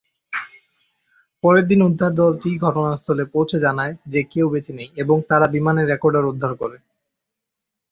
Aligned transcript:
পরের 1.43 1.65
দিন 1.67 1.79
উদ্ধার 1.83 2.11
দলটি 2.15 2.49
ঘটনাস্থলে 2.65 3.23
পৌঁছে 3.33 3.57
জানায় 3.59 3.93
যে 4.07 4.21
কেউ 4.31 4.45
বেঁচে 4.53 4.73
নেই 4.73 4.89
এবং 4.97 5.17
তারা 5.29 5.45
বিমানের 5.55 5.89
রেকর্ডার 5.91 6.29
উদ্ধার 6.31 6.53
করে। 6.61 6.77